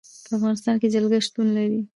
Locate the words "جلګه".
0.95-1.17